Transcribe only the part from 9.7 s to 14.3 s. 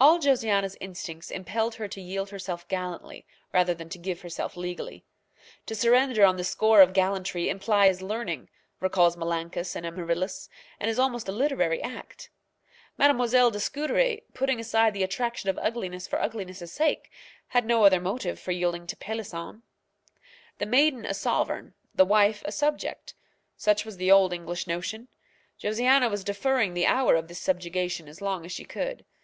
and Amaryllis, and is almost a literary act. Mademoiselle de Scudéry,